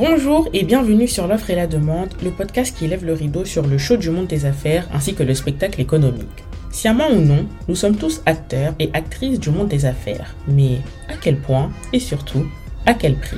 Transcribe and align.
Bonjour 0.00 0.48
et 0.54 0.64
bienvenue 0.64 1.06
sur 1.06 1.26
l'offre 1.26 1.50
et 1.50 1.54
la 1.54 1.66
demande, 1.66 2.08
le 2.24 2.30
podcast 2.30 2.74
qui 2.74 2.88
lève 2.88 3.04
le 3.04 3.12
rideau 3.12 3.44
sur 3.44 3.66
le 3.66 3.76
show 3.76 3.98
du 3.98 4.08
monde 4.08 4.28
des 4.28 4.46
affaires 4.46 4.88
ainsi 4.94 5.14
que 5.14 5.22
le 5.22 5.34
spectacle 5.34 5.78
économique. 5.78 6.42
Sciemment 6.70 7.10
ou 7.10 7.20
non, 7.20 7.44
nous 7.68 7.74
sommes 7.74 7.96
tous 7.96 8.22
acteurs 8.24 8.72
et 8.78 8.88
actrices 8.94 9.38
du 9.38 9.50
monde 9.50 9.68
des 9.68 9.84
affaires. 9.84 10.34
Mais 10.48 10.78
à 11.10 11.16
quel 11.20 11.36
point 11.36 11.70
et 11.92 12.00
surtout, 12.00 12.46
à 12.86 12.94
quel 12.94 13.16
prix? 13.16 13.36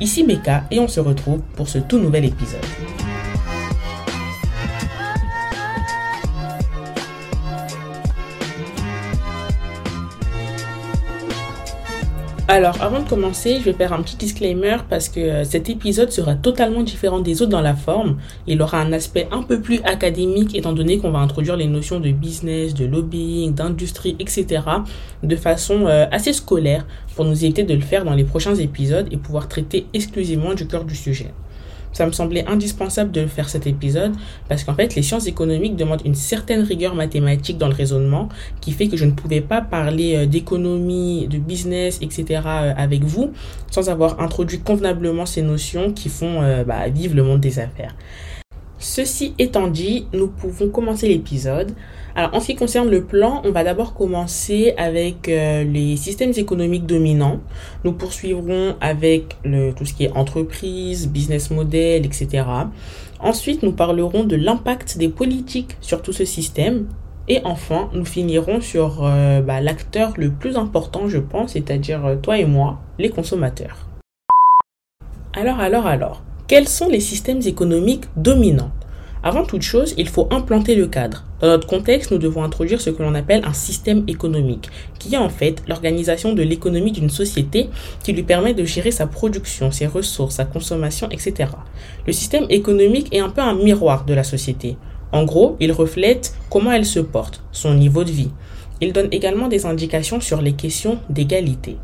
Ici 0.00 0.22
Becca 0.22 0.62
et 0.70 0.78
on 0.78 0.86
se 0.86 1.00
retrouve 1.00 1.40
pour 1.56 1.68
ce 1.68 1.78
tout 1.78 1.98
nouvel 1.98 2.26
épisode. 2.26 2.60
Alors, 12.50 12.80
avant 12.80 13.02
de 13.02 13.06
commencer, 13.06 13.58
je 13.58 13.64
vais 13.66 13.74
faire 13.74 13.92
un 13.92 14.00
petit 14.00 14.16
disclaimer 14.16 14.78
parce 14.88 15.10
que 15.10 15.20
euh, 15.20 15.44
cet 15.44 15.68
épisode 15.68 16.10
sera 16.10 16.34
totalement 16.34 16.82
différent 16.82 17.20
des 17.20 17.42
autres 17.42 17.50
dans 17.50 17.60
la 17.60 17.74
forme. 17.74 18.16
Il 18.46 18.62
aura 18.62 18.80
un 18.80 18.90
aspect 18.94 19.28
un 19.30 19.42
peu 19.42 19.60
plus 19.60 19.82
académique 19.84 20.56
étant 20.56 20.72
donné 20.72 20.96
qu'on 20.96 21.10
va 21.10 21.18
introduire 21.18 21.58
les 21.58 21.66
notions 21.66 22.00
de 22.00 22.10
business, 22.10 22.72
de 22.72 22.86
lobbying, 22.86 23.52
d'industrie, 23.52 24.16
etc. 24.18 24.62
de 25.22 25.36
façon 25.36 25.88
euh, 25.88 26.06
assez 26.10 26.32
scolaire 26.32 26.86
pour 27.16 27.26
nous 27.26 27.44
éviter 27.44 27.64
de 27.64 27.74
le 27.74 27.82
faire 27.82 28.06
dans 28.06 28.14
les 28.14 28.24
prochains 28.24 28.54
épisodes 28.54 29.08
et 29.10 29.18
pouvoir 29.18 29.48
traiter 29.48 29.84
exclusivement 29.92 30.54
du 30.54 30.66
cœur 30.66 30.84
du 30.84 30.96
sujet 30.96 31.34
ça 31.92 32.06
me 32.06 32.12
semblait 32.12 32.46
indispensable 32.46 33.10
de 33.10 33.26
faire 33.26 33.48
cet 33.48 33.66
épisode 33.66 34.12
parce 34.48 34.64
qu'en 34.64 34.74
fait, 34.74 34.94
les 34.94 35.02
sciences 35.02 35.26
économiques 35.26 35.76
demandent 35.76 36.02
une 36.04 36.14
certaine 36.14 36.62
rigueur 36.62 36.94
mathématique 36.94 37.58
dans 37.58 37.68
le 37.68 37.74
raisonnement 37.74 38.28
qui 38.60 38.72
fait 38.72 38.88
que 38.88 38.96
je 38.96 39.04
ne 39.04 39.12
pouvais 39.12 39.40
pas 39.40 39.60
parler 39.60 40.16
euh, 40.16 40.26
d'économie, 40.26 41.26
de 41.28 41.38
business, 41.38 41.98
etc. 42.02 42.42
Euh, 42.46 42.72
avec 42.76 43.02
vous 43.04 43.32
sans 43.70 43.88
avoir 43.88 44.20
introduit 44.20 44.60
convenablement 44.60 45.26
ces 45.26 45.42
notions 45.42 45.92
qui 45.92 46.08
font 46.08 46.42
euh, 46.42 46.64
bah, 46.64 46.88
vivre 46.88 47.14
le 47.14 47.22
monde 47.22 47.40
des 47.40 47.58
affaires. 47.58 47.94
Ceci 48.78 49.34
étant 49.38 49.66
dit, 49.66 50.06
nous 50.12 50.28
pouvons 50.28 50.68
commencer 50.68 51.08
l'épisode. 51.08 51.72
Alors, 52.14 52.34
en 52.34 52.40
ce 52.40 52.46
qui 52.46 52.54
concerne 52.54 52.88
le 52.88 53.04
plan, 53.04 53.42
on 53.44 53.50
va 53.50 53.64
d'abord 53.64 53.94
commencer 53.94 54.72
avec 54.76 55.28
euh, 55.28 55.64
les 55.64 55.96
systèmes 55.96 56.32
économiques 56.36 56.86
dominants. 56.86 57.40
Nous 57.84 57.92
poursuivrons 57.92 58.76
avec 58.80 59.36
tout 59.76 59.84
ce 59.84 59.94
qui 59.94 60.04
est 60.04 60.12
entreprise, 60.16 61.08
business 61.08 61.50
model, 61.50 62.06
etc. 62.06 62.44
Ensuite, 63.20 63.64
nous 63.64 63.72
parlerons 63.72 64.24
de 64.24 64.36
l'impact 64.36 64.96
des 64.96 65.08
politiques 65.08 65.76
sur 65.80 66.02
tout 66.02 66.12
ce 66.12 66.24
système. 66.24 66.86
Et 67.26 67.40
enfin, 67.44 67.90
nous 67.92 68.04
finirons 68.04 68.60
sur 68.60 69.04
euh, 69.04 69.40
bah, 69.40 69.60
l'acteur 69.60 70.14
le 70.16 70.30
plus 70.30 70.56
important, 70.56 71.08
je 71.08 71.18
pense, 71.18 71.52
c'est-à-dire 71.52 72.06
euh, 72.06 72.16
toi 72.16 72.38
et 72.38 72.46
moi, 72.46 72.80
les 72.98 73.10
consommateurs. 73.10 73.86
Alors, 75.34 75.60
alors, 75.60 75.86
alors. 75.86 76.22
Quels 76.48 76.66
sont 76.66 76.88
les 76.88 77.00
systèmes 77.00 77.42
économiques 77.44 78.04
dominants? 78.16 78.72
Avant 79.22 79.44
toute 79.44 79.60
chose, 79.60 79.92
il 79.98 80.08
faut 80.08 80.28
implanter 80.30 80.76
le 80.76 80.86
cadre. 80.86 81.24
Dans 81.42 81.48
notre 81.48 81.66
contexte, 81.66 82.10
nous 82.10 82.16
devons 82.16 82.42
introduire 82.42 82.80
ce 82.80 82.88
que 82.88 83.02
l'on 83.02 83.14
appelle 83.14 83.44
un 83.44 83.52
système 83.52 84.04
économique, 84.08 84.70
qui 84.98 85.14
est 85.14 85.18
en 85.18 85.28
fait 85.28 85.62
l'organisation 85.68 86.32
de 86.32 86.42
l'économie 86.42 86.90
d'une 86.90 87.10
société 87.10 87.68
qui 88.02 88.14
lui 88.14 88.22
permet 88.22 88.54
de 88.54 88.64
gérer 88.64 88.92
sa 88.92 89.06
production, 89.06 89.70
ses 89.70 89.86
ressources, 89.86 90.36
sa 90.36 90.46
consommation, 90.46 91.10
etc. 91.10 91.50
Le 92.06 92.14
système 92.14 92.46
économique 92.48 93.14
est 93.14 93.20
un 93.20 93.28
peu 93.28 93.42
un 93.42 93.52
miroir 93.52 94.06
de 94.06 94.14
la 94.14 94.24
société. 94.24 94.78
En 95.12 95.24
gros, 95.26 95.58
il 95.60 95.70
reflète 95.70 96.34
comment 96.48 96.72
elle 96.72 96.86
se 96.86 97.00
porte, 97.00 97.42
son 97.52 97.74
niveau 97.74 98.04
de 98.04 98.10
vie. 98.10 98.30
Il 98.80 98.94
donne 98.94 99.08
également 99.12 99.48
des 99.48 99.66
indications 99.66 100.22
sur 100.22 100.40
les 100.40 100.54
questions 100.54 100.98
d'égalité. 101.10 101.76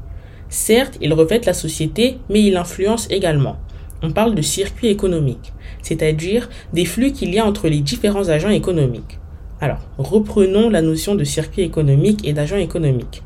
Certes, 0.49 0.97
il 1.03 1.13
reflète 1.13 1.45
la 1.45 1.53
société, 1.53 2.17
mais 2.31 2.43
il 2.43 2.57
influence 2.57 3.09
également 3.11 3.59
on 4.05 4.11
parle 4.11 4.35
de 4.35 4.43
circuit 4.43 4.89
économique, 4.89 5.55
c'est-à-dire 5.83 6.51
des 6.75 6.85
flux 6.85 7.13
qu'il 7.13 7.33
y 7.35 7.39
a 7.39 7.47
entre 7.47 7.69
les 7.69 7.81
différents 7.81 8.29
agents 8.29 8.51
économiques. 8.51 9.19
Alors, 9.63 9.81
reprenons 9.97 10.69
la 10.69 10.83
notion 10.83 11.15
de 11.15 11.25
circuit 11.25 11.63
économique 11.63 12.21
et 12.29 12.35
d'agent 12.35 12.59
économique. 12.59 13.23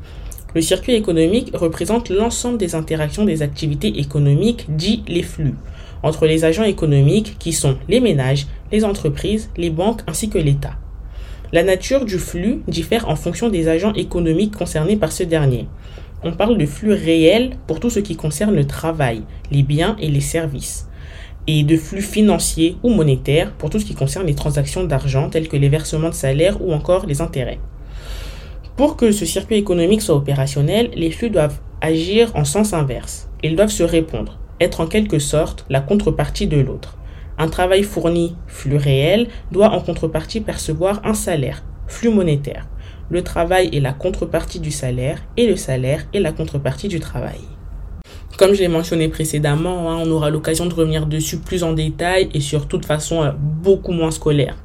Le 0.55 0.61
circuit 0.61 0.93
économique 0.93 1.51
représente 1.53 2.09
l'ensemble 2.09 2.57
des 2.57 2.75
interactions 2.75 3.25
des 3.25 3.41
activités 3.41 3.99
économiques, 3.99 4.67
dit 4.69 5.03
les 5.07 5.21
flux, 5.21 5.55
entre 6.01 6.25
les 6.25 6.45
agents 6.45 6.63
économiques 6.63 7.35
qui 7.39 7.51
sont 7.51 7.75
les 7.89 7.99
ménages, 7.99 8.47
les 8.71 8.85
entreprises, 8.85 9.49
les 9.57 9.69
banques 9.69 10.01
ainsi 10.07 10.29
que 10.29 10.37
l'État. 10.37 10.77
La 11.51 11.63
nature 11.63 12.05
du 12.05 12.19
flux 12.19 12.61
diffère 12.67 13.09
en 13.09 13.17
fonction 13.17 13.49
des 13.49 13.67
agents 13.67 13.93
économiques 13.95 14.55
concernés 14.55 14.95
par 14.95 15.11
ce 15.11 15.23
dernier 15.23 15.67
on 16.23 16.33
parle 16.33 16.57
de 16.57 16.65
flux 16.65 16.93
réels 16.93 17.51
pour 17.67 17.79
tout 17.79 17.89
ce 17.89 17.99
qui 17.99 18.15
concerne 18.15 18.55
le 18.55 18.65
travail, 18.65 19.23
les 19.51 19.63
biens 19.63 19.95
et 19.99 20.09
les 20.09 20.21
services, 20.21 20.87
et 21.47 21.63
de 21.63 21.77
flux 21.77 22.01
financiers 22.01 22.75
ou 22.83 22.89
monétaires 22.89 23.53
pour 23.53 23.69
tout 23.69 23.79
ce 23.79 23.85
qui 23.85 23.95
concerne 23.95 24.27
les 24.27 24.35
transactions 24.35 24.83
d'argent 24.83 25.29
telles 25.29 25.47
que 25.47 25.57
les 25.57 25.69
versements 25.69 26.09
de 26.09 26.13
salaire 26.13 26.61
ou 26.61 26.73
encore 26.73 27.05
les 27.05 27.21
intérêts. 27.21 27.59
Pour 28.75 28.95
que 28.95 29.11
ce 29.11 29.25
circuit 29.25 29.57
économique 29.57 30.01
soit 30.01 30.15
opérationnel, 30.15 30.91
les 30.95 31.11
flux 31.11 31.29
doivent 31.29 31.59
agir 31.81 32.31
en 32.35 32.45
sens 32.45 32.73
inverse. 32.73 33.29
Ils 33.43 33.55
doivent 33.55 33.69
se 33.69 33.83
répondre, 33.83 34.39
être 34.59 34.81
en 34.81 34.87
quelque 34.87 35.19
sorte 35.19 35.65
la 35.69 35.81
contrepartie 35.81 36.47
de 36.47 36.59
l'autre. 36.59 36.97
Un 37.37 37.47
travail 37.47 37.83
fourni, 37.83 38.35
flux 38.47 38.77
réel, 38.77 39.27
doit 39.51 39.71
en 39.71 39.79
contrepartie 39.79 40.41
percevoir 40.41 41.01
un 41.05 41.13
salaire, 41.13 41.63
flux 41.87 42.09
monétaire. 42.09 42.67
Le 43.11 43.23
travail 43.23 43.69
est 43.73 43.79
la 43.79 43.91
contrepartie 43.91 44.59
du 44.59 44.69
salaire 44.69 45.19
et 45.35 45.47
le 45.47 45.55
salaire 45.55 46.05
est 46.13 46.19
la 46.19 46.31
contrepartie 46.31 46.89
du 46.89 46.99
travail. 46.99 47.39
Comme 48.37 48.53
je 48.53 48.59
l'ai 48.59 48.67
mentionné 48.67 49.07
précédemment, 49.07 49.89
hein, 49.89 49.97
on 50.05 50.11
aura 50.11 50.29
l'occasion 50.29 50.67
de 50.67 50.73
revenir 50.75 51.07
dessus 51.07 51.37
plus 51.39 51.63
en 51.63 51.73
détail 51.73 52.29
et 52.35 52.39
sur 52.39 52.67
toute 52.67 52.85
façon 52.85 53.23
euh, 53.23 53.31
beaucoup 53.35 53.93
moins 53.93 54.11
scolaire. 54.11 54.55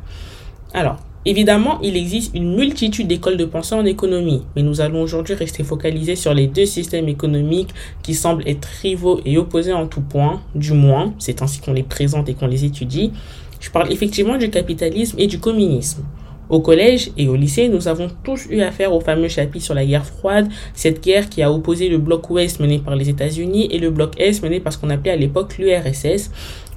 Alors, 0.75 0.99
évidemment, 1.25 1.81
il 1.81 1.97
existe 1.97 2.35
une 2.35 2.55
multitude 2.55 3.09
d'écoles 3.09 3.39
de 3.39 3.47
pensée 3.47 3.75
en 3.75 3.87
économie, 3.87 4.43
mais 4.55 4.63
nous 4.63 4.83
allons 4.83 5.01
aujourd'hui 5.01 5.35
rester 5.35 5.65
focalisés 5.65 6.15
sur 6.15 6.35
les 6.35 6.47
deux 6.47 6.67
systèmes 6.67 7.09
économiques 7.09 7.71
qui 8.03 8.13
semblent 8.13 8.47
être 8.47 8.69
rivaux 8.83 9.23
et 9.25 9.39
opposés 9.39 9.73
en 9.73 9.87
tout 9.87 10.03
point, 10.03 10.43
du 10.55 10.73
moins, 10.73 11.15
c'est 11.19 11.41
ainsi 11.41 11.63
qu'on 11.63 11.73
les 11.73 11.83
présente 11.83 12.29
et 12.29 12.35
qu'on 12.35 12.47
les 12.47 12.67
étudie. 12.67 13.11
Je 13.59 13.71
parle 13.71 13.91
effectivement 13.91 14.37
du 14.37 14.51
capitalisme 14.51 15.19
et 15.19 15.27
du 15.27 15.39
communisme. 15.41 16.05
Au 16.55 16.61
collège 16.61 17.11
et 17.19 17.27
au 17.27 17.35
lycée, 17.35 17.67
nous 17.67 17.89
avons 17.89 18.09
tous 18.23 18.47
eu 18.49 18.61
affaire 18.61 18.93
au 18.93 19.01
fameux 19.01 19.27
chapitre 19.27 19.65
sur 19.65 19.75
la 19.75 19.85
guerre 19.85 20.07
froide, 20.07 20.47
cette 20.73 21.03
guerre 21.03 21.29
qui 21.29 21.43
a 21.43 21.51
opposé 21.51 21.89
le 21.89 21.99
bloc 21.99 22.31
ouest 22.31 22.61
mené 22.61 22.79
par 22.79 22.95
les 22.95 23.09
États-Unis 23.09 23.67
et 23.73 23.81
le 23.81 23.91
bloc 23.91 24.13
est 24.19 24.41
mené 24.41 24.61
par 24.61 24.73
ce 24.73 24.79
qu'on 24.79 24.91
appelait 24.91 25.11
à 25.11 25.17
l'époque 25.17 25.59
l'URSS, 25.59 26.31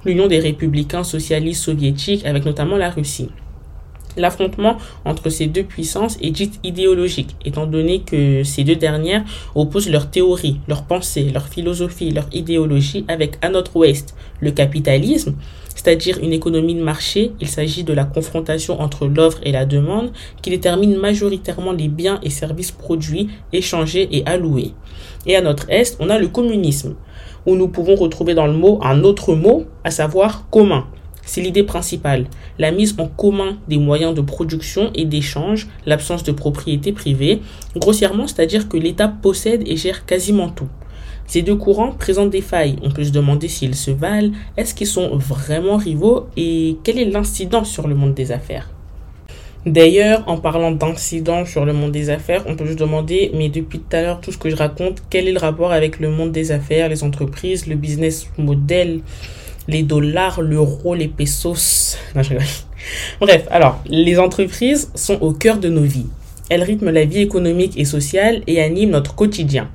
l'Union 0.04 0.26
des 0.26 0.40
républicains 0.40 1.04
socialistes 1.04 1.64
soviétiques, 1.64 2.26
avec 2.26 2.44
notamment 2.44 2.76
la 2.76 2.90
Russie. 2.90 3.30
L'affrontement 4.18 4.78
entre 5.06 5.30
ces 5.30 5.48
deux 5.48 5.64
puissances 5.64 6.18
est 6.22 6.32
dit 6.32 6.52
idéologique, 6.64 7.36
étant 7.46 7.68
donné 7.68 8.02
que 8.02 8.44
ces 8.44 8.64
deux 8.64 8.76
dernières 8.76 9.24
opposent 9.56 9.90
leurs 9.90 10.10
théories, 10.10 10.60
leurs 10.68 10.84
pensées, 10.84 11.30
leur 11.32 11.48
philosophie, 11.48 12.12
leur 12.12 12.28
idéologie 12.32 13.06
avec 13.08 13.38
à 13.42 13.50
notre 13.50 13.76
ouest 13.76 14.16
le 14.40 14.52
capitalisme, 14.52 15.36
c'est-à-dire 15.76 16.18
une 16.22 16.34
économie 16.34 16.76
de 16.76 16.84
marché. 16.84 17.32
Il 17.40 17.48
s'agit 17.48 17.84
de 17.84 17.94
la 17.94 18.06
confrontation 18.06 18.82
entre 18.82 19.06
l'offre 19.06 19.40
et 19.44 19.52
la 19.52 19.66
demande 19.66 20.12
qui 20.42 20.50
détermine 20.50 20.98
majoritairement 20.98 21.72
les 21.72 21.88
biens 21.88 22.20
et 22.24 22.30
services 22.30 22.72
produits, 22.72 23.30
échangés 23.54 24.10
et 24.12 24.26
alloués. 24.26 24.74
Et 25.28 25.36
à 25.36 25.42
notre 25.42 25.70
est, 25.70 25.96
on 26.00 26.10
a 26.10 26.18
le 26.18 26.28
communisme, 26.28 26.96
où 27.46 27.56
nous 27.56 27.68
pouvons 27.68 27.96
retrouver 27.96 28.34
dans 28.34 28.48
le 28.48 28.54
mot 28.54 28.80
un 28.82 29.04
autre 29.04 29.36
mot, 29.36 29.66
à 29.84 29.92
savoir 29.92 30.50
commun. 30.50 30.88
C'est 31.28 31.42
l'idée 31.42 31.64
principale, 31.64 32.28
la 32.58 32.72
mise 32.72 32.96
en 32.98 33.08
commun 33.08 33.57
des 33.68 33.78
moyens 33.78 34.16
de 34.16 34.22
production 34.22 34.92
et 34.96 35.04
d'échange, 35.04 35.68
l'absence 35.86 36.24
de 36.24 36.31
propriété 36.31 36.94
privée, 36.94 37.42
grossièrement, 37.75 38.28
c'est-à-dire 38.28 38.69
que 38.69 38.78
l'État 38.78 39.10
possède 39.10 39.68
et 39.68 39.75
gère 39.75 40.06
quasiment 40.06 40.48
tout. 40.48 40.69
Ces 41.28 41.42
deux 41.42 41.57
courants 41.57 41.92
présentent 41.92 42.30
des 42.30 42.42
failles. 42.42 42.78
On 42.81 42.92
peut 42.92 43.04
se 43.04 43.12
demander 43.12 43.50
s'ils 43.50 43.75
se 43.75 43.92
valent, 43.92 44.31
est-ce 44.56 44.74
qu'ils 44.74 44.88
sont 44.88 45.18
vraiment 45.18 45.75
rivaux 45.75 46.28
et 46.38 46.78
quelle 46.86 46.98
est 46.98 47.12
l'incidence 47.12 47.69
sur 47.69 47.90
le 47.90 47.96
monde 47.96 48.13
des 48.13 48.31
affaires? 48.31 48.69
D'ailleurs, 49.66 50.24
en 50.28 50.38
parlant 50.38 50.72
d'incidence 50.72 51.50
sur 51.50 51.66
le 51.66 51.74
monde 51.74 51.92
des 51.92 52.10
affaires, 52.10 52.46
on 52.48 52.56
peut 52.56 52.68
se 52.68 52.75
demander, 52.75 53.31
mais 53.34 53.50
depuis 53.50 53.80
tout 53.80 53.98
à 53.98 54.01
l'heure, 54.01 54.22
tout 54.22 54.31
ce 54.31 54.38
que 54.38 54.50
je 54.50 54.56
raconte, 54.56 55.04
quel 55.10 55.28
est 55.28 55.34
le 55.34 55.40
rapport 55.40 55.74
avec 55.74 56.00
le 56.00 56.10
monde 56.10 56.31
des 56.31 56.54
affaires, 56.54 56.88
les 56.88 57.04
entreprises, 57.04 57.68
le 57.68 57.75
business 57.75 58.30
model, 58.38 59.01
les 59.68 59.84
dollars, 59.84 60.42
l'euro, 60.42 60.96
les 60.96 61.08
pesos 61.08 61.98
Non, 62.16 62.24
je 62.24 62.36
Bref, 63.19 63.46
alors, 63.50 63.81
les 63.88 64.18
entreprises 64.19 64.92
sont 64.96 65.19
au 65.22 65.34
cœur 65.34 65.58
de 65.58 65.69
nos 65.69 65.81
vies. 65.81 66.08
Elles 66.50 66.64
rythment 66.64 66.92
la 66.92 67.06
vie 67.06 67.22
économique 67.22 67.78
et 67.78 67.86
sociale 67.86 68.42
et 68.48 68.62
animent 68.62 68.92
notre 68.92 69.16
quotidien. 69.16 69.69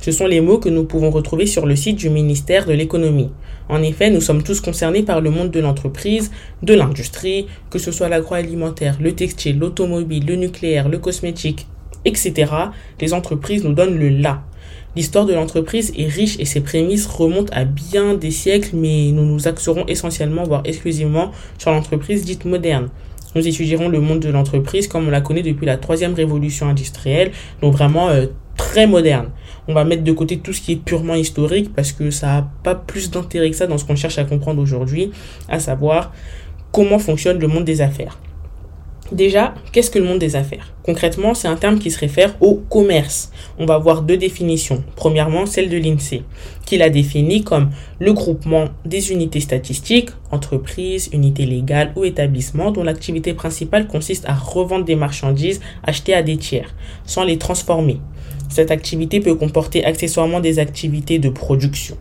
Ce 0.00 0.12
sont 0.12 0.26
les 0.26 0.40
mots 0.40 0.58
que 0.58 0.68
nous 0.68 0.84
pouvons 0.84 1.10
retrouver 1.10 1.46
sur 1.46 1.66
le 1.66 1.76
site 1.76 1.96
du 1.96 2.08
ministère 2.08 2.66
de 2.66 2.72
l'économie. 2.72 3.30
En 3.68 3.82
effet, 3.82 4.10
nous 4.10 4.20
sommes 4.20 4.42
tous 4.42 4.60
concernés 4.60 5.02
par 5.02 5.20
le 5.20 5.30
monde 5.30 5.50
de 5.50 5.60
l'entreprise, 5.60 6.30
de 6.62 6.74
l'industrie, 6.74 7.46
que 7.70 7.78
ce 7.78 7.92
soit 7.92 8.08
l'agroalimentaire, 8.08 8.96
le 9.00 9.12
textile, 9.12 9.58
l'automobile, 9.58 10.26
le 10.26 10.36
nucléaire, 10.36 10.88
le 10.88 10.98
cosmétique, 10.98 11.66
etc. 12.04 12.52
Les 13.00 13.12
entreprises 13.12 13.64
nous 13.64 13.74
donnent 13.74 13.98
le 13.98 14.08
là. 14.08 14.42
L'histoire 14.96 15.26
de 15.26 15.34
l'entreprise 15.34 15.92
est 15.96 16.06
riche 16.06 16.38
et 16.38 16.44
ses 16.44 16.60
prémices 16.60 17.06
remontent 17.06 17.52
à 17.54 17.64
bien 17.64 18.14
des 18.14 18.30
siècles, 18.30 18.70
mais 18.74 19.10
nous 19.12 19.24
nous 19.24 19.46
axerons 19.46 19.84
essentiellement, 19.86 20.44
voire 20.44 20.62
exclusivement, 20.64 21.30
sur 21.58 21.70
l'entreprise 21.70 22.24
dite 22.24 22.44
moderne. 22.44 22.88
Nous 23.34 23.46
étudierons 23.46 23.88
le 23.88 24.00
monde 24.00 24.20
de 24.20 24.30
l'entreprise 24.30 24.88
comme 24.88 25.06
on 25.06 25.10
la 25.10 25.20
connaît 25.20 25.42
depuis 25.42 25.66
la 25.66 25.76
troisième 25.76 26.14
révolution 26.14 26.66
industrielle, 26.66 27.32
donc 27.60 27.74
vraiment 27.74 28.08
euh, 28.08 28.26
très 28.56 28.86
moderne. 28.86 29.28
On 29.68 29.74
va 29.74 29.84
mettre 29.84 30.02
de 30.02 30.12
côté 30.12 30.38
tout 30.38 30.52
ce 30.52 30.62
qui 30.62 30.72
est 30.72 30.76
purement 30.76 31.14
historique 31.14 31.72
parce 31.74 31.92
que 31.92 32.10
ça 32.10 32.26
n'a 32.26 32.50
pas 32.64 32.74
plus 32.74 33.10
d'intérêt 33.10 33.50
que 33.50 33.56
ça 33.56 33.66
dans 33.66 33.76
ce 33.76 33.84
qu'on 33.84 33.96
cherche 33.96 34.18
à 34.18 34.24
comprendre 34.24 34.62
aujourd'hui, 34.62 35.12
à 35.48 35.60
savoir 35.60 36.12
comment 36.72 36.98
fonctionne 36.98 37.38
le 37.38 37.48
monde 37.48 37.64
des 37.64 37.82
affaires. 37.82 38.18
Déjà, 39.10 39.54
qu'est-ce 39.72 39.90
que 39.90 39.98
le 39.98 40.04
monde 40.04 40.18
des 40.18 40.36
affaires? 40.36 40.74
Concrètement, 40.82 41.32
c'est 41.32 41.48
un 41.48 41.56
terme 41.56 41.78
qui 41.78 41.90
se 41.90 41.98
réfère 41.98 42.34
au 42.42 42.56
commerce. 42.56 43.32
On 43.58 43.64
va 43.64 43.78
voir 43.78 44.02
deux 44.02 44.18
définitions. 44.18 44.84
Premièrement, 44.96 45.46
celle 45.46 45.70
de 45.70 45.78
l'INSEE, 45.78 46.24
qui 46.66 46.76
la 46.76 46.90
définit 46.90 47.42
comme 47.42 47.70
le 48.00 48.12
groupement 48.12 48.66
des 48.84 49.10
unités 49.10 49.40
statistiques, 49.40 50.10
entreprises, 50.30 51.08
unités 51.14 51.46
légales 51.46 51.92
ou 51.96 52.04
établissements 52.04 52.70
dont 52.70 52.84
l'activité 52.84 53.32
principale 53.32 53.86
consiste 53.86 54.28
à 54.28 54.34
revendre 54.34 54.84
des 54.84 54.96
marchandises 54.96 55.60
achetées 55.82 56.14
à 56.14 56.22
des 56.22 56.36
tiers, 56.36 56.74
sans 57.06 57.24
les 57.24 57.38
transformer. 57.38 58.00
Cette 58.50 58.70
activité 58.70 59.20
peut 59.20 59.34
comporter 59.34 59.86
accessoirement 59.86 60.40
des 60.40 60.58
activités 60.58 61.18
de 61.18 61.30
production. 61.30 61.96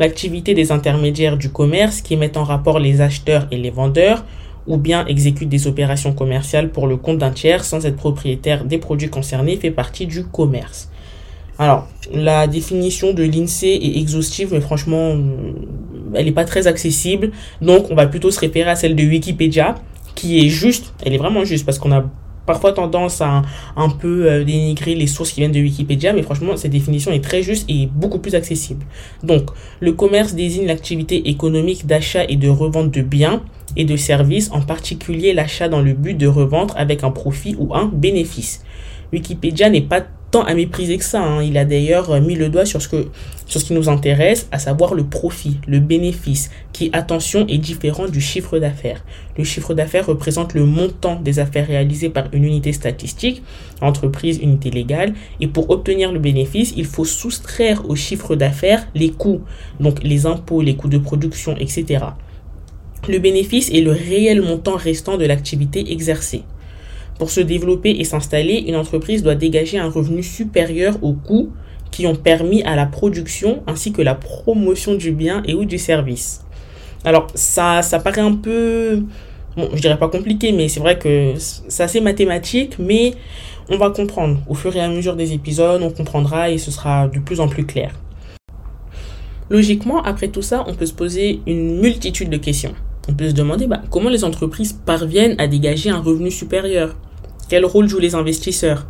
L'activité 0.00 0.54
des 0.54 0.72
intermédiaires 0.72 1.36
du 1.36 1.50
commerce 1.50 2.00
qui 2.00 2.16
mettent 2.16 2.36
en 2.36 2.44
rapport 2.44 2.80
les 2.80 3.00
acheteurs 3.00 3.46
et 3.52 3.58
les 3.58 3.70
vendeurs, 3.70 4.24
ou 4.66 4.76
bien 4.76 5.06
exécute 5.06 5.48
des 5.48 5.66
opérations 5.66 6.12
commerciales 6.12 6.70
pour 6.70 6.86
le 6.86 6.96
compte 6.96 7.18
d'un 7.18 7.30
tiers 7.30 7.64
sans 7.64 7.84
être 7.84 7.96
propriétaire 7.96 8.64
des 8.64 8.78
produits 8.78 9.10
concernés 9.10 9.56
fait 9.56 9.70
partie 9.70 10.06
du 10.06 10.24
commerce. 10.24 10.88
Alors, 11.58 11.86
la 12.12 12.46
définition 12.46 13.12
de 13.12 13.22
l'INSEE 13.22 13.74
est 13.74 13.98
exhaustive, 13.98 14.48
mais 14.52 14.60
franchement, 14.60 15.10
euh, 15.10 15.52
elle 16.14 16.24
n'est 16.24 16.32
pas 16.32 16.44
très 16.44 16.66
accessible. 16.66 17.30
Donc, 17.60 17.90
on 17.90 17.94
va 17.94 18.06
plutôt 18.06 18.30
se 18.30 18.40
référer 18.40 18.70
à 18.70 18.74
celle 18.74 18.96
de 18.96 19.02
Wikipédia, 19.04 19.76
qui 20.14 20.44
est 20.44 20.48
juste, 20.48 20.94
elle 21.04 21.14
est 21.14 21.18
vraiment 21.18 21.44
juste, 21.44 21.66
parce 21.66 21.78
qu'on 21.78 21.92
a 21.92 22.04
parfois 22.46 22.72
tendance 22.72 23.20
à 23.20 23.42
un 23.76 23.88
peu 23.88 24.30
euh, 24.30 24.44
dénigrer 24.44 24.94
les 24.94 25.06
sources 25.06 25.32
qui 25.32 25.40
viennent 25.40 25.52
de 25.52 25.60
Wikipédia, 25.60 26.12
mais 26.12 26.22
franchement, 26.22 26.56
cette 26.56 26.72
définition 26.72 27.12
est 27.12 27.22
très 27.22 27.42
juste 27.42 27.68
et 27.68 27.86
beaucoup 27.86 28.18
plus 28.18 28.34
accessible. 28.34 28.84
Donc, 29.22 29.50
le 29.80 29.92
commerce 29.92 30.34
désigne 30.34 30.66
l'activité 30.66 31.28
économique 31.28 31.86
d'achat 31.86 32.24
et 32.28 32.36
de 32.36 32.48
revente 32.48 32.90
de 32.90 33.02
biens 33.02 33.42
et 33.76 33.84
de 33.84 33.96
services, 33.96 34.50
en 34.52 34.60
particulier 34.60 35.32
l'achat 35.32 35.68
dans 35.68 35.80
le 35.80 35.92
but 35.92 36.14
de 36.14 36.26
revendre 36.26 36.74
avec 36.76 37.04
un 37.04 37.10
profit 37.10 37.56
ou 37.58 37.74
un 37.74 37.86
bénéfice. 37.86 38.64
Wikipédia 39.12 39.68
n'est 39.68 39.82
pas 39.82 40.02
tant 40.32 40.42
à 40.42 40.54
mépriser 40.54 40.98
que 40.98 41.04
ça. 41.04 41.22
Hein. 41.22 41.42
Il 41.42 41.56
a 41.56 41.64
d'ailleurs 41.64 42.10
euh, 42.10 42.20
mis 42.20 42.34
le 42.34 42.48
doigt 42.48 42.64
sur 42.64 42.82
ce, 42.82 42.88
que, 42.88 43.08
sur 43.46 43.60
ce 43.60 43.66
qui 43.66 43.74
nous 43.74 43.88
intéresse, 43.88 44.48
à 44.50 44.58
savoir 44.58 44.94
le 44.94 45.04
profit, 45.04 45.58
le 45.68 45.78
bénéfice, 45.78 46.50
qui, 46.72 46.90
attention, 46.92 47.46
est 47.46 47.58
différent 47.58 48.08
du 48.08 48.20
chiffre 48.20 48.58
d'affaires. 48.58 49.04
Le 49.36 49.44
chiffre 49.44 49.74
d'affaires 49.74 50.06
représente 50.06 50.54
le 50.54 50.64
montant 50.64 51.20
des 51.20 51.38
affaires 51.38 51.66
réalisées 51.66 52.08
par 52.08 52.24
une 52.32 52.44
unité 52.44 52.72
statistique, 52.72 53.42
entreprise, 53.80 54.38
unité 54.42 54.70
légale, 54.70 55.12
et 55.40 55.46
pour 55.46 55.70
obtenir 55.70 56.10
le 56.10 56.18
bénéfice, 56.18 56.72
il 56.76 56.86
faut 56.86 57.04
soustraire 57.04 57.88
au 57.88 57.94
chiffre 57.94 58.34
d'affaires 58.34 58.88
les 58.94 59.10
coûts, 59.10 59.42
donc 59.80 60.02
les 60.02 60.24
impôts, 60.24 60.62
les 60.62 60.74
coûts 60.76 60.88
de 60.88 60.98
production, 60.98 61.54
etc. 61.58 62.06
Le 63.08 63.18
bénéfice 63.18 63.68
est 63.70 63.80
le 63.80 63.90
réel 63.90 64.42
montant 64.42 64.76
restant 64.76 65.16
de 65.16 65.24
l'activité 65.24 65.90
exercée. 65.90 66.44
Pour 67.18 67.30
se 67.30 67.40
développer 67.40 67.90
et 67.90 68.04
s'installer, 68.04 68.62
une 68.68 68.76
entreprise 68.76 69.24
doit 69.24 69.34
dégager 69.34 69.76
un 69.76 69.90
revenu 69.90 70.22
supérieur 70.22 70.96
aux 71.02 71.12
coûts 71.12 71.50
qui 71.90 72.06
ont 72.06 72.14
permis 72.14 72.62
à 72.62 72.76
la 72.76 72.86
production 72.86 73.64
ainsi 73.66 73.92
que 73.92 74.02
la 74.02 74.14
promotion 74.14 74.94
du 74.94 75.10
bien 75.10 75.42
et 75.46 75.54
ou 75.54 75.64
du 75.64 75.78
service. 75.78 76.44
Alors 77.04 77.26
ça, 77.34 77.82
ça 77.82 77.98
paraît 77.98 78.20
un 78.20 78.36
peu, 78.36 79.02
bon, 79.56 79.70
je 79.74 79.80
dirais 79.80 79.98
pas 79.98 80.08
compliqué, 80.08 80.52
mais 80.52 80.68
c'est 80.68 80.80
vrai 80.80 80.96
que 80.96 81.34
c'est 81.36 81.82
assez 81.82 82.00
mathématique, 82.00 82.76
mais 82.78 83.14
on 83.68 83.78
va 83.78 83.90
comprendre. 83.90 84.38
Au 84.48 84.54
fur 84.54 84.76
et 84.76 84.80
à 84.80 84.88
mesure 84.88 85.16
des 85.16 85.32
épisodes, 85.32 85.82
on 85.82 85.90
comprendra 85.90 86.50
et 86.50 86.58
ce 86.58 86.70
sera 86.70 87.08
de 87.08 87.18
plus 87.18 87.40
en 87.40 87.48
plus 87.48 87.66
clair. 87.66 87.98
Logiquement, 89.50 90.02
après 90.04 90.28
tout 90.28 90.40
ça, 90.40 90.64
on 90.68 90.74
peut 90.74 90.86
se 90.86 90.94
poser 90.94 91.40
une 91.48 91.80
multitude 91.80 92.30
de 92.30 92.36
questions. 92.36 92.74
On 93.08 93.14
peut 93.14 93.28
se 93.28 93.34
demander 93.34 93.66
bah, 93.66 93.82
comment 93.90 94.10
les 94.10 94.24
entreprises 94.24 94.72
parviennent 94.72 95.34
à 95.38 95.48
dégager 95.48 95.90
un 95.90 96.00
revenu 96.00 96.30
supérieur? 96.30 96.94
Quel 97.48 97.64
rôle 97.64 97.88
jouent 97.88 97.98
les 97.98 98.14
investisseurs? 98.14 98.86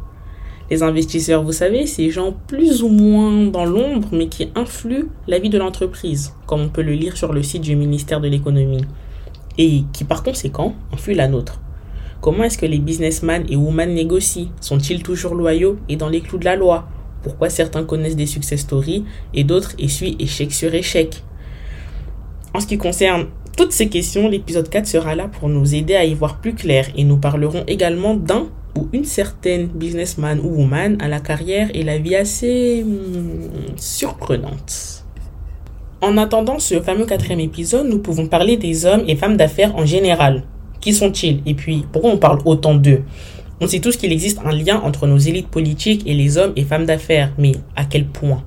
Les 0.70 0.82
investisseurs, 0.82 1.43
vous 1.43 1.53
savez, 1.53 1.87
ces 1.87 2.11
gens 2.11 2.35
plus 2.47 2.82
ou 2.82 2.88
moins 2.88 3.47
dans 3.47 3.64
l'ombre, 3.64 4.09
mais 4.12 4.29
qui 4.29 4.49
influent 4.55 5.09
la 5.26 5.38
vie 5.38 5.50
de 5.50 5.59
l'entreprise, 5.59 6.35
comme 6.47 6.61
on 6.61 6.69
peut 6.69 6.82
le 6.82 6.93
lire 6.93 7.17
sur 7.17 7.32
le 7.32 7.43
site 7.43 7.62
du 7.62 7.75
ministère 7.75 8.20
de 8.20 8.29
l'économie, 8.29 8.85
et 9.59 9.85
qui 9.93 10.05
par 10.05 10.23
conséquent 10.23 10.75
influent 10.93 11.17
la 11.17 11.29
nôtre. 11.29 11.61
Comment 12.20 12.44
est-ce 12.44 12.59
que 12.59 12.67
les 12.67 12.79
businessmen 12.79 13.44
et 13.49 13.56
women 13.56 13.94
négocient? 13.94 14.49
Sont-ils 14.61 15.03
toujours 15.03 15.35
loyaux 15.35 15.79
et 15.88 15.97
dans 15.97 16.09
les 16.09 16.20
clous 16.20 16.38
de 16.38 16.44
la 16.44 16.56
loi? 16.56 16.87
Pourquoi 17.23 17.50
certains 17.50 17.85
connaissent 17.85 18.17
des 18.17 18.26
success 18.26 18.61
stories 18.61 19.05
et 19.35 19.44
d'autres 19.44 19.73
essuient 19.79 20.17
échec 20.20 20.53
sur 20.53 20.73
échec? 20.73 21.23
En 22.55 22.61
ce 22.61 22.67
qui 22.67 22.79
concerne 22.79 23.26
toutes 23.56 23.72
ces 23.72 23.88
questions, 23.88 24.28
l'épisode 24.28 24.69
4 24.69 24.87
sera 24.87 25.14
là 25.14 25.28
pour 25.28 25.49
nous 25.49 25.75
aider 25.75 25.94
à 25.94 26.04
y 26.04 26.14
voir 26.14 26.38
plus 26.40 26.54
clair 26.54 26.88
et 26.96 27.04
nous 27.04 27.19
parlerons 27.19 27.64
également 27.66 28.14
d'un 28.14 28.49
ou 28.76 28.88
une 28.93 29.04
certaine 29.04 29.66
businessman 29.66 30.40
ou 30.40 30.49
woman 30.49 30.96
à 31.00 31.08
la 31.08 31.20
carrière 31.20 31.69
et 31.75 31.82
la 31.82 31.99
vie 31.99 32.16
assez 32.16 32.82
hmm, 32.82 33.76
surprenante. 33.76 35.04
En 36.00 36.16
attendant 36.16 36.58
ce 36.58 36.81
fameux 36.81 37.04
quatrième 37.04 37.40
épisode, 37.40 37.87
nous 37.87 37.99
pouvons 37.99 38.26
parler 38.26 38.56
des 38.56 38.87
hommes 38.87 39.04
et 39.06 39.16
femmes 39.16 39.37
d'affaires 39.37 39.76
en 39.76 39.87
général. 39.87 40.43
Qui 40.81 40.94
sont-ils? 40.94 41.43
Et 41.46 41.54
puis, 41.54 41.84
pourquoi 41.93 42.10
on 42.10 42.16
parle 42.16 42.40
autant 42.44 42.75
d'eux? 42.75 43.02
On 43.60 43.69
sait 43.69 43.78
tous 43.78 43.96
qu'il 43.96 44.10
existe 44.10 44.40
un 44.44 44.50
lien 44.50 44.81
entre 44.82 45.06
nos 45.06 45.19
élites 45.19 45.46
politiques 45.46 46.02
et 46.06 46.14
les 46.14 46.38
hommes 46.38 46.52
et 46.56 46.64
femmes 46.64 46.87
d'affaires, 46.87 47.32
mais 47.38 47.52
à 47.76 47.84
quel 47.84 48.06
point? 48.06 48.43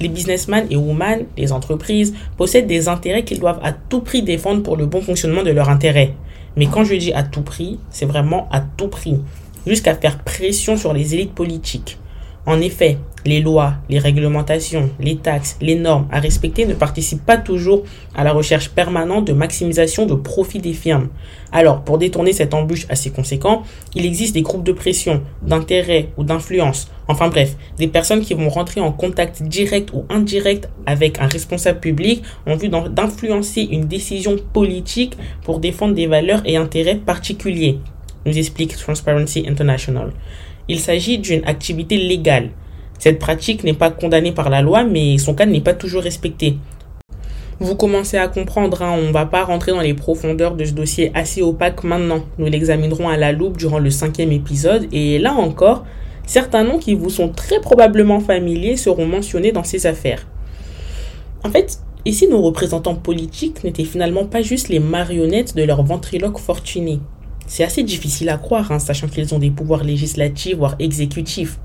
Les 0.00 0.08
businessmen 0.08 0.66
et 0.70 0.76
women, 0.76 1.26
les 1.36 1.52
entreprises, 1.52 2.14
possèdent 2.36 2.66
des 2.66 2.88
intérêts 2.88 3.24
qu'ils 3.24 3.40
doivent 3.40 3.60
à 3.62 3.72
tout 3.72 4.00
prix 4.00 4.22
défendre 4.22 4.62
pour 4.62 4.76
le 4.76 4.86
bon 4.86 5.00
fonctionnement 5.00 5.42
de 5.42 5.50
leur 5.50 5.68
intérêt. 5.68 6.14
Mais 6.56 6.66
quand 6.66 6.84
je 6.84 6.94
dis 6.94 7.12
à 7.12 7.22
tout 7.22 7.42
prix, 7.42 7.78
c'est 7.90 8.06
vraiment 8.06 8.48
à 8.50 8.60
tout 8.60 8.88
prix, 8.88 9.18
jusqu'à 9.66 9.94
faire 9.94 10.18
pression 10.18 10.76
sur 10.76 10.92
les 10.92 11.14
élites 11.14 11.34
politiques. 11.34 11.98
En 12.48 12.62
effet, 12.62 12.96
les 13.26 13.42
lois, 13.42 13.74
les 13.90 13.98
réglementations, 13.98 14.88
les 15.00 15.16
taxes, 15.16 15.58
les 15.60 15.74
normes 15.74 16.08
à 16.10 16.18
respecter 16.18 16.64
ne 16.64 16.72
participent 16.72 17.26
pas 17.26 17.36
toujours 17.36 17.82
à 18.14 18.24
la 18.24 18.32
recherche 18.32 18.70
permanente 18.70 19.26
de 19.26 19.34
maximisation 19.34 20.06
de 20.06 20.14
profit 20.14 20.58
des 20.58 20.72
firmes. 20.72 21.10
Alors, 21.52 21.84
pour 21.84 21.98
détourner 21.98 22.32
cette 22.32 22.54
embûche 22.54 22.86
assez 22.88 23.10
conséquent, 23.10 23.64
il 23.94 24.06
existe 24.06 24.32
des 24.32 24.40
groupes 24.40 24.64
de 24.64 24.72
pression, 24.72 25.20
d'intérêt 25.42 26.08
ou 26.16 26.24
d'influence, 26.24 26.90
enfin 27.06 27.28
bref, 27.28 27.54
des 27.76 27.86
personnes 27.86 28.22
qui 28.22 28.32
vont 28.32 28.48
rentrer 28.48 28.80
en 28.80 28.92
contact 28.92 29.42
direct 29.42 29.90
ou 29.92 30.06
indirect 30.08 30.70
avec 30.86 31.20
un 31.20 31.26
responsable 31.26 31.80
public 31.80 32.22
en 32.46 32.56
vue 32.56 32.70
d'influencer 32.70 33.68
une 33.70 33.84
décision 33.84 34.36
politique 34.54 35.18
pour 35.44 35.58
défendre 35.58 35.92
des 35.92 36.06
valeurs 36.06 36.40
et 36.46 36.56
intérêts 36.56 36.96
particuliers, 36.96 37.78
nous 38.24 38.38
explique 38.38 38.74
Transparency 38.74 39.44
International. 39.46 40.12
Il 40.68 40.80
s'agit 40.80 41.18
d'une 41.18 41.44
activité 41.46 41.96
légale. 41.96 42.50
Cette 42.98 43.18
pratique 43.18 43.64
n'est 43.64 43.72
pas 43.72 43.90
condamnée 43.90 44.32
par 44.32 44.50
la 44.50 44.60
loi, 44.60 44.84
mais 44.84 45.16
son 45.16 45.34
cas 45.34 45.46
n'est 45.46 45.62
pas 45.62 45.72
toujours 45.72 46.02
respecté. 46.02 46.58
Vous 47.60 47.74
commencez 47.74 48.18
à 48.18 48.28
comprendre, 48.28 48.82
hein, 48.82 48.94
on 48.96 49.08
ne 49.08 49.12
va 49.12 49.24
pas 49.24 49.44
rentrer 49.44 49.72
dans 49.72 49.80
les 49.80 49.94
profondeurs 49.94 50.54
de 50.54 50.64
ce 50.64 50.72
dossier 50.72 51.10
assez 51.14 51.42
opaque 51.42 51.84
maintenant. 51.84 52.20
Nous 52.38 52.46
l'examinerons 52.46 53.08
à 53.08 53.16
la 53.16 53.32
loupe 53.32 53.56
durant 53.56 53.78
le 53.78 53.90
cinquième 53.90 54.30
épisode, 54.30 54.86
et 54.92 55.18
là 55.18 55.32
encore, 55.32 55.84
certains 56.26 56.64
noms 56.64 56.78
qui 56.78 56.94
vous 56.94 57.10
sont 57.10 57.30
très 57.30 57.60
probablement 57.60 58.20
familiers 58.20 58.76
seront 58.76 59.06
mentionnés 59.06 59.52
dans 59.52 59.64
ces 59.64 59.86
affaires. 59.86 60.26
En 61.44 61.50
fait, 61.50 61.80
ici, 62.04 62.28
nos 62.28 62.42
représentants 62.42 62.94
politiques 62.94 63.64
n'étaient 63.64 63.84
finalement 63.84 64.26
pas 64.26 64.42
juste 64.42 64.68
les 64.68 64.80
marionnettes 64.80 65.56
de 65.56 65.62
leur 65.62 65.82
ventriloque 65.82 66.38
fortuné. 66.38 67.00
C'est 67.48 67.64
assez 67.64 67.82
difficile 67.82 68.28
à 68.28 68.36
croire, 68.36 68.70
hein, 68.70 68.78
sachant 68.78 69.08
qu'ils 69.08 69.34
ont 69.34 69.38
des 69.38 69.50
pouvoirs 69.50 69.82
législatifs, 69.82 70.56
voire 70.56 70.76
exécutifs. 70.78 71.58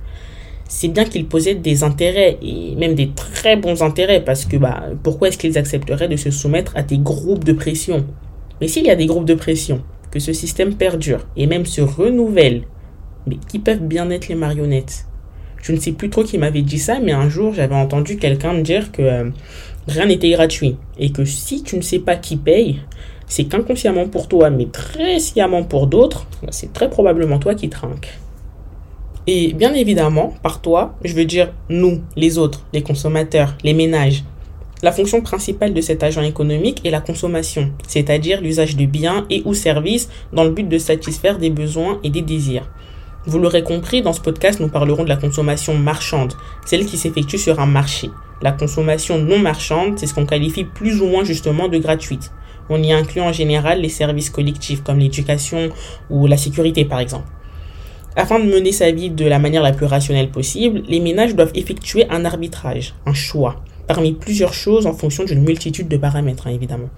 C'est 0.70 0.88
bien 0.88 1.04
qu'ils 1.04 1.28
possèdent 1.28 1.62
des 1.62 1.84
intérêts, 1.84 2.38
et 2.42 2.74
même 2.76 2.96
des 2.96 3.10
très 3.10 3.58
bons 3.58 3.84
intérêts, 3.84 4.24
parce 4.24 4.46
que 4.46 4.56
bah, 4.56 4.86
pourquoi 5.04 5.28
est-ce 5.28 5.38
qu'ils 5.38 5.58
accepteraient 5.58 6.08
de 6.08 6.16
se 6.16 6.32
soumettre 6.32 6.72
à 6.76 6.84
des 6.84 6.98
groupes 6.98 7.44
de 7.44 7.52
pression? 7.52 8.06
Mais 8.62 8.70
s'il 8.70 8.86
y 8.86 8.90
a 8.90 8.96
des 8.96 9.08
groupes 9.08 9.26
de 9.26 9.34
pression, 9.34 9.84
que 10.10 10.20
ce 10.20 10.32
système 10.32 10.76
perdure, 10.76 11.28
et 11.36 11.48
même 11.48 11.66
se 11.66 11.82
renouvelle, 11.82 12.64
mais 13.28 13.38
qui 13.50 13.60
peuvent 13.60 13.84
bien 13.84 14.10
être 14.10 14.30
les 14.30 14.36
marionnettes? 14.36 15.06
Je 15.62 15.74
ne 15.74 15.80
sais 15.80 15.92
plus 15.92 16.10
trop 16.10 16.24
qui 16.24 16.38
m'avait 16.38 16.62
dit 16.62 16.80
ça, 16.80 17.00
mais 17.02 17.14
un 17.14 17.30
jour 17.30 17.54
j'avais 17.54 17.76
entendu 17.76 18.18
quelqu'un 18.18 18.54
me 18.54 18.62
dire 18.62 18.92
que 18.92 19.02
euh, 19.02 19.30
rien 19.88 20.06
n'était 20.06 20.32
gratuit, 20.32 20.78
et 20.98 21.12
que 21.12 21.26
si 21.26 21.64
tu 21.64 21.78
ne 21.78 21.82
sais 21.82 22.00
pas 22.00 22.16
qui 22.16 22.38
paye, 22.38 22.80
c'est 23.28 23.46
qu'inconsciemment 23.46 24.08
pour 24.08 24.28
toi, 24.28 24.50
mais 24.50 24.68
très 24.68 25.20
sciemment 25.20 25.64
pour 25.64 25.88
d'autres, 25.88 26.28
c'est 26.50 26.74
très 26.74 26.90
probablement 26.90 27.40
toi 27.40 27.56
qui 27.56 27.70
trinques. 27.70 28.20
Et 29.26 29.54
bien 29.54 29.74
évidemment, 29.74 30.34
par 30.44 30.62
toi, 30.62 30.96
je 31.04 31.14
veux 31.14 31.26
dire 31.26 31.54
nous, 31.70 32.02
les 32.16 32.38
autres, 32.38 32.66
les 32.74 32.82
consommateurs, 32.82 33.56
les 33.64 33.74
ménages. 33.74 34.24
La 34.82 34.92
fonction 34.92 35.22
principale 35.22 35.74
de 35.74 35.80
cet 35.80 36.04
agent 36.04 36.22
économique 36.24 36.86
est 36.86 36.92
la 36.92 37.00
consommation, 37.00 37.72
c'est-à-dire 37.88 38.42
l'usage 38.42 38.76
de 38.76 38.86
biens 38.86 39.26
et 39.30 39.42
ou 39.46 39.54
services 39.54 40.10
dans 40.34 40.44
le 40.44 40.50
but 40.50 40.68
de 40.68 40.78
satisfaire 40.78 41.38
des 41.38 41.50
besoins 41.50 42.00
et 42.04 42.10
des 42.10 42.22
désirs. 42.22 42.70
Vous 43.26 43.40
l'aurez 43.40 43.64
compris, 43.64 44.02
dans 44.02 44.12
ce 44.12 44.20
podcast, 44.20 44.60
nous 44.60 44.68
parlerons 44.68 45.06
de 45.06 45.10
la 45.10 45.16
consommation 45.16 45.76
marchande, 45.76 46.34
celle 46.66 46.86
qui 46.86 46.98
s'effectue 46.98 47.38
sur 47.38 47.62
un 47.62 47.66
marché. 47.66 48.10
La 48.42 48.52
consommation 48.52 49.18
non 49.18 49.40
marchande, 49.40 49.98
c'est 49.98 50.08
ce 50.08 50.14
qu'on 50.14 50.26
qualifie 50.26 50.66
plus 50.66 51.02
ou 51.02 51.06
moins 51.06 51.24
justement 51.24 51.70
de 51.70 51.78
gratuite. 51.78 52.34
On 52.70 52.84
y 52.84 52.92
inclut 52.92 53.22
en 53.22 53.32
général 53.32 53.80
les 53.80 53.88
services 53.88 54.30
collectifs 54.30 54.84
comme 54.84 55.00
l'éducation 55.00 55.70
ou 56.10 56.28
la 56.28 56.36
sécurité 56.36 56.84
par 56.84 57.00
exemple. 57.00 57.30
Afin 58.18 58.40
de 58.40 58.46
mener 58.46 58.74
sa 58.74 58.92
vie 58.92 59.10
de 59.10 59.26
la 59.26 59.40
manière 59.40 59.64
la 59.64 59.72
plus 59.72 59.86
rationnelle 59.86 60.30
possible, 60.30 60.84
les 60.90 61.00
ménages 61.00 61.34
doivent 61.34 61.54
effectuer 61.56 62.06
un 62.10 62.26
arbitrage, 62.26 62.94
un 63.06 63.14
choix, 63.14 63.64
parmi 63.88 64.12
plusieurs 64.12 64.54
choses 64.54 64.86
en 64.86 64.94
fonction 64.94 65.24
d'une 65.24 65.44
multitude 65.44 65.88
de 65.88 65.96
paramètres, 65.96 66.48
hein, 66.48 66.52
évidemment. 66.52 66.90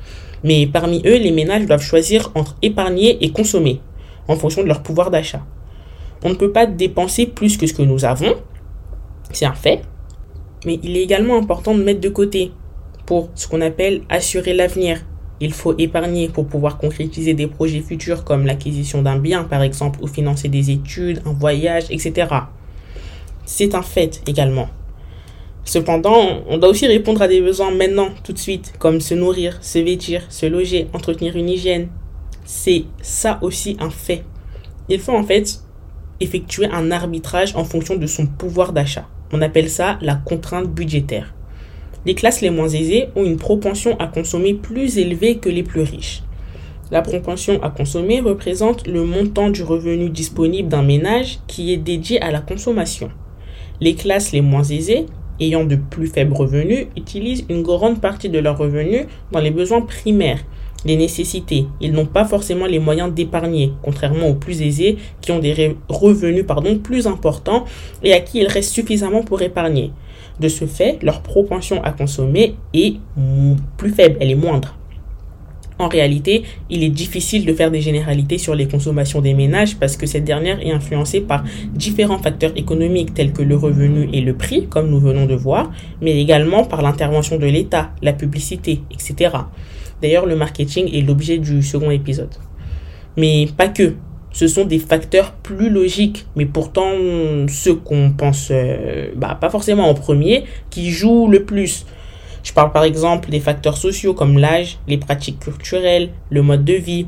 Mais 0.44 0.66
parmi 0.66 1.04
eux, 1.06 1.18
les 1.18 1.32
ménages 1.32 1.68
doivent 1.68 1.84
choisir 1.84 2.32
entre 2.34 2.56
épargner 2.64 3.24
et 3.24 3.30
consommer, 3.30 3.80
en 4.28 4.36
fonction 4.36 4.64
de 4.64 4.68
leur 4.68 4.82
pouvoir 4.82 5.12
d'achat. 5.12 5.46
On 6.26 6.30
ne 6.32 6.36
peut 6.36 6.52
pas 6.52 6.66
dépenser 6.66 7.28
plus 7.28 7.56
que 7.56 7.68
ce 7.68 7.74
que 7.74 7.84
nous 7.84 8.04
avons, 8.04 8.36
c'est 9.32 9.46
un 9.46 9.54
fait, 9.54 9.82
mais 10.66 10.80
il 10.84 10.98
est 10.98 11.04
également 11.04 11.38
important 11.38 11.74
de 11.74 11.84
mettre 11.84 12.02
de 12.02 12.10
côté 12.10 12.52
pour 13.06 13.30
ce 13.36 13.48
qu'on 13.48 13.62
appelle 13.62 14.02
assurer 14.10 14.54
l'avenir, 14.54 15.00
il 15.40 15.54
faut 15.54 15.78
épargner 15.78 16.30
pour 16.30 16.48
pouvoir 16.48 16.78
concrétiser 16.78 17.34
des 17.34 17.48
projets 17.48 17.82
futurs 17.82 18.24
comme 18.24 18.46
l'acquisition 18.46 19.02
d'un 19.02 19.18
bien 19.18 19.44
par 19.44 19.62
exemple 19.62 20.00
ou 20.02 20.08
financer 20.08 20.48
des 20.48 20.72
études, 20.72 21.22
un 21.26 21.34
voyage, 21.34 21.86
etc. 21.90 22.28
C'est 23.46 23.76
un 23.76 23.82
fait 23.82 24.22
également. 24.28 24.68
Cependant, 25.66 26.42
on 26.48 26.58
doit 26.58 26.70
aussi 26.70 26.88
répondre 26.88 27.22
à 27.22 27.28
des 27.28 27.42
besoins 27.42 27.72
maintenant, 27.72 28.10
tout 28.24 28.34
de 28.34 28.38
suite, 28.38 28.74
comme 28.80 29.02
se 29.02 29.14
nourrir, 29.14 29.58
se 29.62 29.80
vêtir, 29.80 30.24
se 30.30 30.46
loger, 30.46 30.88
entretenir 30.94 31.36
une 31.36 31.50
hygiène. 31.50 31.90
C'est 32.46 32.86
ça 33.02 33.40
aussi 33.42 33.76
un 33.80 33.90
fait. 33.90 34.24
Il 34.90 35.00
faut 35.00 35.14
en 35.14 35.24
fait 35.24 35.65
effectuer 36.20 36.68
un 36.68 36.92
arbitrage 36.92 37.56
en 37.56 37.64
fonction 37.64 37.96
de 37.96 38.08
son 38.08 38.26
pouvoir 38.26 38.74
d'achat. 38.74 39.08
On 39.32 39.42
appelle 39.42 39.70
ça 39.70 39.98
la 40.02 40.16
contrainte 40.16 40.68
budgétaire 40.68 41.36
les 42.06 42.14
classes 42.14 42.42
les 42.42 42.52
moins 42.52 42.70
aisées 42.70 43.08
ont 43.16 43.26
une 43.26 43.38
propension 43.38 43.98
à 43.98 44.08
consommer 44.08 44.54
plus 44.54 44.98
élevée 44.98 45.38
que 45.38 45.50
les 45.50 45.64
plus 45.64 45.82
riches. 45.82 46.22
La 46.92 47.02
propension 47.02 47.62
à 47.64 47.72
consommer 47.72 48.20
représente 48.20 48.88
le 48.88 49.04
montant 49.04 49.50
du 49.50 49.64
revenu 49.64 50.10
disponible 50.10 50.70
d'un 50.70 50.84
ménage 50.84 51.40
qui 51.48 51.74
est 51.74 51.78
dédié 51.78 52.22
à 52.22 52.32
la 52.32 52.42
consommation. 52.42 53.10
Les 53.82 53.96
classes 53.96 54.32
les 54.34 54.42
moins 54.42 54.64
aisées, 54.64 55.08
ayant 55.40 55.66
de 55.66 55.76
plus 55.76 56.08
faibles 56.08 56.34
revenus, 56.34 56.86
utilisent 56.96 57.46
une 57.50 57.64
grande 57.64 58.00
partie 58.00 58.30
de 58.30 58.40
leurs 58.40 58.60
revenus 58.60 59.08
dans 59.32 59.40
les 59.40 59.52
besoins 59.52 59.82
primaires, 59.82 60.44
les 60.86 60.96
nécessités. 60.96 61.66
Ils 61.82 61.92
n'ont 61.92 62.06
pas 62.06 62.26
forcément 62.26 62.66
les 62.66 62.80
moyens 62.80 63.14
d'épargner, 63.14 63.74
contrairement 63.82 64.30
aux 64.30 64.36
plus 64.36 64.62
aisés 64.62 64.98
qui 65.22 65.32
ont 65.32 65.40
des 65.40 65.76
revenus 65.90 66.46
pardon, 66.46 66.78
plus 66.78 67.08
importants 67.08 67.66
et 68.04 68.14
à 68.14 68.20
qui 68.20 68.40
il 68.40 68.48
reste 68.48 68.72
suffisamment 68.72 69.24
pour 69.24 69.42
épargner. 69.42 69.92
De 70.40 70.48
ce 70.48 70.66
fait, 70.66 71.00
leur 71.02 71.22
propension 71.22 71.84
à 71.84 71.92
consommer 71.92 72.56
est 72.74 72.96
plus 73.78 73.92
faible, 73.92 74.18
elle 74.20 74.32
est 74.32 74.36
moindre. 74.36 74.76
En 75.78 75.90
réalité, 75.90 76.44
il 76.70 76.84
est 76.84 76.90
difficile 76.90 77.46
de 77.46 77.54
faire 77.54 77.70
des 77.70 77.82
généralités 77.82 78.38
sur 78.38 78.56
les 78.56 78.66
consommations 78.66 79.20
des 79.20 79.34
ménages 79.34 79.76
parce 79.76 79.98
que 79.98 80.06
cette 80.06 80.24
dernière 80.24 80.66
est 80.66 80.72
influencée 80.72 81.20
par 81.20 81.44
différents 81.74 82.18
facteurs 82.18 82.54
économiques 82.56 83.14
tels 83.14 83.34
que 83.34 83.42
le 83.42 83.58
revenu 83.58 84.08
et 84.14 84.22
le 84.22 84.34
prix, 84.36 84.68
comme 84.68 84.90
nous 84.90 85.00
venons 85.00 85.26
de 85.26 85.36
voir, 85.36 85.72
mais 86.02 86.18
également 86.22 86.64
par 86.64 86.82
l'intervention 86.82 87.38
de 87.38 87.46
l'État, 87.46 87.92
la 88.02 88.14
publicité, 88.14 88.84
etc. 88.90 89.32
D'ailleurs, 90.06 90.28
le 90.28 90.36
marketing 90.36 90.88
est 90.94 91.02
l'objet 91.02 91.40
du 91.40 91.64
second 91.64 91.90
épisode. 91.90 92.30
Mais 93.18 93.48
pas 93.58 93.70
que 93.70 93.96
ce 94.32 94.48
sont 94.48 94.64
des 94.64 94.78
facteurs 94.78 95.32
plus 95.32 95.72
logiques, 95.72 96.28
mais 96.36 96.46
pourtant 96.46 96.92
ceux 97.48 97.74
qu'on 97.74 98.12
pense 98.12 98.50
euh, 98.52 99.08
bah, 99.16 99.36
pas 99.42 99.50
forcément 99.50 99.90
en 99.90 99.96
premier, 99.96 100.44
qui 100.70 100.92
jouent 100.92 101.28
le 101.28 101.44
plus. 101.44 101.88
Je 102.44 102.54
parle 102.54 102.72
par 102.72 102.84
exemple 102.84 103.32
des 103.32 103.40
facteurs 103.40 103.78
sociaux 103.78 104.14
comme 104.14 104.38
l'âge, 104.38 104.78
les 104.88 105.00
pratiques 105.00 105.40
culturelles, 105.40 106.12
le 106.30 106.44
mode 106.44 106.64
de 106.64 106.74
vie. 106.74 107.08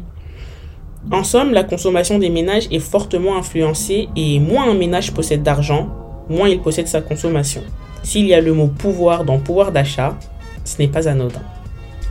En 1.11 1.23
somme, 1.23 1.53
la 1.53 1.63
consommation 1.63 2.17
des 2.17 2.31
ménages 2.31 2.67
est 2.71 2.79
fortement 2.79 3.37
influencée 3.37 4.09
et 4.15 4.39
moins 4.39 4.71
un 4.71 4.73
ménage 4.73 5.11
possède 5.11 5.43
d'argent, 5.43 5.87
moins 6.29 6.49
il 6.49 6.59
possède 6.61 6.87
sa 6.87 7.01
consommation. 7.01 7.61
S'il 8.01 8.25
y 8.25 8.33
a 8.33 8.41
le 8.41 8.53
mot 8.53 8.65
pouvoir 8.65 9.23
dans 9.23 9.37
pouvoir 9.37 9.71
d'achat, 9.71 10.17
ce 10.65 10.81
n'est 10.81 10.87
pas 10.87 11.07
anodin. 11.07 11.43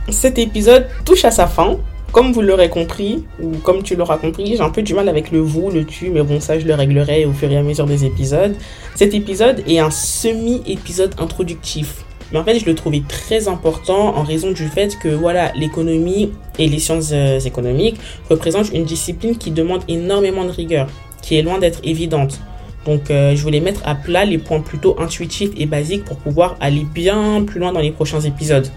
Cet 0.09 0.39
épisode 0.39 0.87
touche 1.03 1.25
à 1.25 1.31
sa 1.31 1.47
fin. 1.47 1.77
Comme 2.13 2.31
vous 2.31 2.41
l'aurez 2.41 2.69
compris, 2.69 3.25
ou 3.41 3.57
comme 3.57 3.83
tu 3.83 3.97
l'auras 3.97 4.17
compris, 4.17 4.55
j'ai 4.55 4.61
un 4.61 4.69
peu 4.69 4.81
du 4.81 4.93
mal 4.93 5.09
avec 5.09 5.31
le 5.31 5.39
vous, 5.39 5.69
le 5.69 5.85
tu, 5.85 6.09
mais 6.09 6.23
bon, 6.23 6.39
ça 6.39 6.57
je 6.57 6.65
le 6.65 6.73
réglerai 6.73 7.25
au 7.25 7.33
fur 7.33 7.51
et 7.51 7.57
à 7.57 7.61
mesure 7.61 7.85
des 7.85 8.05
épisodes. 8.05 8.55
Cet 8.95 9.13
épisode 9.13 9.61
est 9.67 9.79
un 9.79 9.91
semi-épisode 9.91 11.13
introductif. 11.17 12.05
Mais 12.31 12.39
en 12.39 12.45
fait, 12.45 12.59
je 12.59 12.65
le 12.65 12.75
trouvais 12.75 13.03
très 13.07 13.49
important 13.49 14.15
en 14.17 14.23
raison 14.23 14.51
du 14.51 14.67
fait 14.67 14.97
que 14.97 15.09
voilà, 15.09 15.51
l'économie 15.55 16.31
et 16.57 16.67
les 16.67 16.79
sciences 16.79 17.11
euh, 17.11 17.39
économiques 17.39 17.97
représentent 18.29 18.71
une 18.73 18.85
discipline 18.85 19.37
qui 19.37 19.51
demande 19.51 19.83
énormément 19.89 20.45
de 20.45 20.51
rigueur, 20.51 20.87
qui 21.21 21.37
est 21.37 21.41
loin 21.41 21.59
d'être 21.59 21.79
évidente. 21.83 22.39
Donc, 22.85 23.11
euh, 23.11 23.35
je 23.35 23.43
voulais 23.43 23.59
mettre 23.59 23.81
à 23.85 23.95
plat 23.95 24.23
les 24.23 24.37
points 24.37 24.61
plutôt 24.61 24.95
intuitifs 24.99 25.51
et 25.57 25.65
basiques 25.65 26.05
pour 26.05 26.17
pouvoir 26.17 26.55
aller 26.61 26.85
bien 26.85 27.43
plus 27.45 27.59
loin 27.59 27.73
dans 27.73 27.81
les 27.81 27.91
prochains 27.91 28.21
épisodes. 28.21 28.67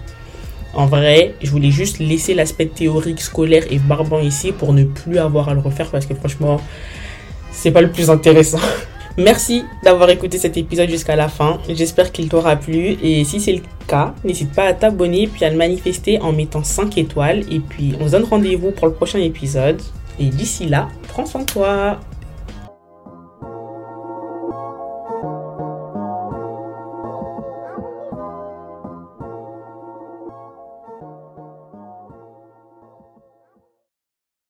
En 0.73 0.85
vrai, 0.85 1.35
je 1.41 1.51
voulais 1.51 1.71
juste 1.71 1.99
laisser 1.99 2.33
l'aspect 2.33 2.67
théorique, 2.67 3.21
scolaire 3.21 3.63
et 3.69 3.79
barbant 3.79 4.19
ici 4.19 4.51
pour 4.51 4.73
ne 4.73 4.83
plus 4.83 5.17
avoir 5.17 5.49
à 5.49 5.53
le 5.53 5.59
refaire 5.59 5.89
parce 5.89 6.05
que 6.05 6.13
franchement, 6.13 6.61
c'est 7.51 7.71
pas 7.71 7.81
le 7.81 7.91
plus 7.91 8.09
intéressant. 8.09 8.59
Merci 9.17 9.65
d'avoir 9.83 10.09
écouté 10.09 10.37
cet 10.37 10.55
épisode 10.55 10.89
jusqu'à 10.89 11.17
la 11.17 11.27
fin. 11.27 11.59
J'espère 11.67 12.13
qu'il 12.13 12.29
t'aura 12.29 12.55
plu 12.55 12.97
et 13.03 13.25
si 13.25 13.41
c'est 13.41 13.51
le 13.51 13.61
cas, 13.85 14.15
n'hésite 14.23 14.53
pas 14.53 14.63
à 14.63 14.73
t'abonner 14.73 15.27
puis 15.27 15.43
à 15.43 15.49
le 15.49 15.57
manifester 15.57 16.19
en 16.21 16.31
mettant 16.31 16.63
5 16.63 16.97
étoiles 16.97 17.43
et 17.51 17.59
puis 17.59 17.93
on 17.99 18.07
se 18.07 18.11
donne 18.11 18.23
rendez-vous 18.23 18.71
pour 18.71 18.87
le 18.87 18.93
prochain 18.93 19.19
épisode. 19.19 19.81
Et 20.19 20.25
d'ici 20.25 20.67
là, 20.67 20.87
prends 21.09 21.25
soin 21.25 21.41
de 21.41 21.45
toi. 21.45 21.99